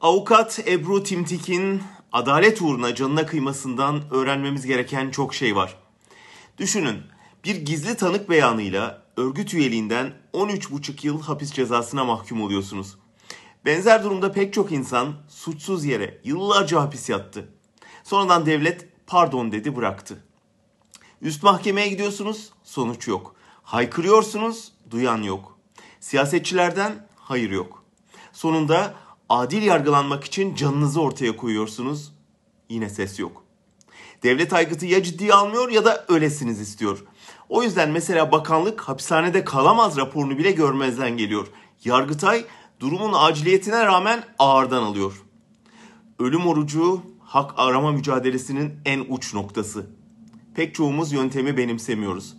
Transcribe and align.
Avukat 0.00 0.58
Ebru 0.66 1.02
Timtik'in 1.02 1.82
adalet 2.12 2.62
uğruna 2.62 2.94
canına 2.94 3.26
kıymasından 3.26 4.02
öğrenmemiz 4.10 4.66
gereken 4.66 5.10
çok 5.10 5.34
şey 5.34 5.56
var. 5.56 5.76
Düşünün, 6.58 7.02
bir 7.44 7.56
gizli 7.56 7.96
tanık 7.96 8.30
beyanıyla 8.30 9.02
örgüt 9.16 9.54
üyeliğinden 9.54 10.12
13,5 10.34 11.06
yıl 11.06 11.22
hapis 11.22 11.52
cezasına 11.52 12.04
mahkum 12.04 12.42
oluyorsunuz. 12.42 12.98
Benzer 13.64 14.04
durumda 14.04 14.32
pek 14.32 14.52
çok 14.52 14.72
insan 14.72 15.14
suçsuz 15.28 15.84
yere 15.84 16.20
yıllarca 16.24 16.80
hapis 16.80 17.08
yattı. 17.08 17.48
Sonradan 18.04 18.46
devlet 18.46 18.88
pardon 19.06 19.52
dedi 19.52 19.76
bıraktı. 19.76 20.24
Üst 21.22 21.42
mahkemeye 21.42 21.88
gidiyorsunuz, 21.88 22.50
sonuç 22.64 23.08
yok. 23.08 23.34
Haykırıyorsunuz, 23.62 24.72
duyan 24.90 25.22
yok. 25.22 25.58
Siyasetçilerden 26.00 27.06
hayır 27.16 27.50
yok. 27.50 27.84
Sonunda 28.32 28.94
adil 29.30 29.62
yargılanmak 29.62 30.24
için 30.24 30.54
canınızı 30.54 31.00
ortaya 31.00 31.36
koyuyorsunuz, 31.36 32.12
yine 32.68 32.88
ses 32.88 33.18
yok. 33.18 33.44
Devlet 34.22 34.52
aygıtı 34.52 34.86
ya 34.86 35.02
ciddiye 35.02 35.34
almıyor 35.34 35.68
ya 35.70 35.84
da 35.84 36.04
ölesiniz 36.08 36.60
istiyor. 36.60 37.04
O 37.48 37.62
yüzden 37.62 37.90
mesela 37.90 38.32
bakanlık 38.32 38.80
hapishanede 38.80 39.44
kalamaz 39.44 39.96
raporunu 39.96 40.38
bile 40.38 40.50
görmezden 40.50 41.16
geliyor. 41.16 41.46
Yargıtay 41.84 42.44
durumun 42.80 43.12
aciliyetine 43.14 43.86
rağmen 43.86 44.24
ağırdan 44.38 44.82
alıyor. 44.82 45.22
Ölüm 46.18 46.46
orucu 46.46 47.02
hak 47.20 47.52
arama 47.56 47.92
mücadelesinin 47.92 48.72
en 48.84 49.04
uç 49.08 49.34
noktası. 49.34 49.86
Pek 50.54 50.74
çoğumuz 50.74 51.12
yöntemi 51.12 51.56
benimsemiyoruz. 51.56 52.36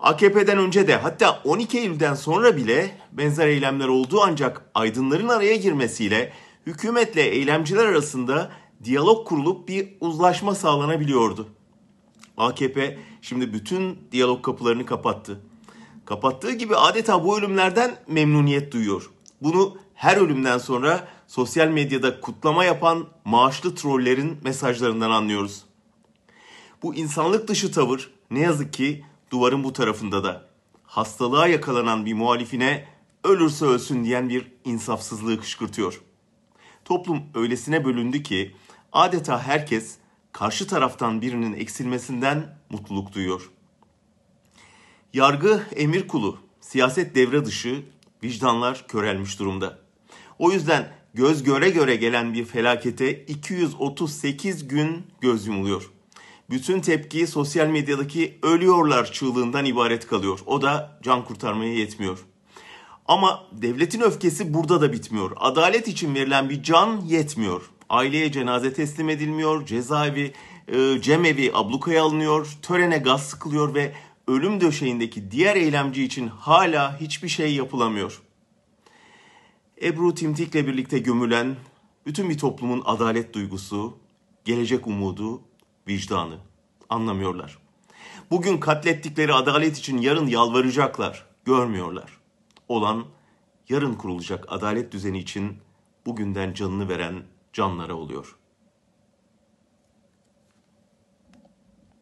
AKP'den 0.00 0.58
önce 0.58 0.88
de 0.88 0.96
hatta 0.96 1.40
12 1.44 1.78
Eylül'den 1.78 2.14
sonra 2.14 2.56
bile 2.56 2.98
benzer 3.12 3.48
eylemler 3.48 3.88
oldu 3.88 4.20
ancak 4.24 4.70
aydınların 4.74 5.28
araya 5.28 5.56
girmesiyle 5.56 6.32
hükümetle 6.66 7.22
eylemciler 7.22 7.86
arasında 7.86 8.50
diyalog 8.84 9.28
kurulup 9.28 9.68
bir 9.68 9.88
uzlaşma 10.00 10.54
sağlanabiliyordu. 10.54 11.48
AKP 12.36 12.98
şimdi 13.22 13.52
bütün 13.52 13.98
diyalog 14.12 14.44
kapılarını 14.44 14.86
kapattı. 14.86 15.40
Kapattığı 16.04 16.52
gibi 16.52 16.76
adeta 16.76 17.24
bu 17.24 17.38
ölümlerden 17.38 17.96
memnuniyet 18.06 18.72
duyuyor. 18.72 19.10
Bunu 19.42 19.76
her 19.94 20.16
ölümden 20.16 20.58
sonra 20.58 21.08
sosyal 21.26 21.68
medyada 21.68 22.20
kutlama 22.20 22.64
yapan 22.64 23.06
maaşlı 23.24 23.74
trollerin 23.74 24.38
mesajlarından 24.44 25.10
anlıyoruz. 25.10 25.64
Bu 26.82 26.94
insanlık 26.94 27.48
dışı 27.48 27.72
tavır 27.72 28.10
ne 28.30 28.40
yazık 28.40 28.72
ki 28.72 29.04
duvarın 29.30 29.64
bu 29.64 29.72
tarafında 29.72 30.24
da. 30.24 30.48
Hastalığa 30.84 31.48
yakalanan 31.48 32.06
bir 32.06 32.14
muhalifine 32.14 32.88
ölürse 33.24 33.64
ölsün 33.64 34.04
diyen 34.04 34.28
bir 34.28 34.52
insafsızlığı 34.64 35.40
kışkırtıyor. 35.40 36.00
Toplum 36.84 37.22
öylesine 37.34 37.84
bölündü 37.84 38.22
ki 38.22 38.56
adeta 38.92 39.42
herkes 39.42 39.96
karşı 40.32 40.66
taraftan 40.66 41.22
birinin 41.22 41.52
eksilmesinden 41.52 42.58
mutluluk 42.70 43.14
duyuyor. 43.14 43.50
Yargı 45.14 45.62
emir 45.76 46.08
kulu, 46.08 46.38
siyaset 46.60 47.14
devre 47.14 47.44
dışı, 47.44 47.84
vicdanlar 48.22 48.86
körelmiş 48.88 49.38
durumda. 49.38 49.78
O 50.38 50.50
yüzden 50.50 50.92
göz 51.14 51.42
göre 51.42 51.70
göre 51.70 51.96
gelen 51.96 52.34
bir 52.34 52.44
felakete 52.44 53.24
238 53.24 54.68
gün 54.68 55.06
göz 55.20 55.46
yumuluyor. 55.46 55.90
Bütün 56.50 56.80
tepki 56.80 57.26
sosyal 57.26 57.66
medyadaki 57.66 58.38
ölüyorlar 58.42 59.12
çığlığından 59.12 59.64
ibaret 59.64 60.06
kalıyor. 60.06 60.40
O 60.46 60.62
da 60.62 60.98
can 61.02 61.24
kurtarmaya 61.24 61.74
yetmiyor. 61.74 62.18
Ama 63.06 63.44
devletin 63.52 64.00
öfkesi 64.00 64.54
burada 64.54 64.80
da 64.80 64.92
bitmiyor. 64.92 65.32
Adalet 65.36 65.88
için 65.88 66.14
verilen 66.14 66.50
bir 66.50 66.62
can 66.62 67.00
yetmiyor. 67.00 67.70
Aileye 67.88 68.32
cenaze 68.32 68.72
teslim 68.72 69.08
edilmiyor, 69.08 69.66
cezaevi, 69.66 70.32
e, 70.68 71.00
cemevi 71.00 71.50
ablukaya 71.54 72.04
alınıyor, 72.04 72.58
törene 72.62 72.98
gaz 72.98 73.28
sıkılıyor 73.28 73.74
ve 73.74 73.92
ölüm 74.26 74.60
döşeğindeki 74.60 75.30
diğer 75.30 75.56
eylemci 75.56 76.04
için 76.04 76.26
hala 76.26 77.00
hiçbir 77.00 77.28
şey 77.28 77.54
yapılamıyor. 77.54 78.22
Ebru 79.82 80.14
Timtik'le 80.14 80.54
birlikte 80.54 80.98
gömülen 80.98 81.56
bütün 82.06 82.30
bir 82.30 82.38
toplumun 82.38 82.82
adalet 82.84 83.34
duygusu, 83.34 83.98
gelecek 84.44 84.86
umudu, 84.86 85.47
vicdanı 85.88 86.38
anlamıyorlar. 86.88 87.58
Bugün 88.30 88.58
katlettikleri 88.58 89.32
adalet 89.34 89.78
için 89.78 89.98
yarın 89.98 90.26
yalvaracaklar, 90.26 91.26
görmüyorlar. 91.44 92.18
Olan 92.68 93.06
yarın 93.68 93.94
kurulacak 93.94 94.44
adalet 94.48 94.92
düzeni 94.92 95.18
için 95.18 95.58
bugünden 96.06 96.54
canını 96.54 96.88
veren 96.88 97.22
canlara 97.52 97.94
oluyor.'' 97.94 98.47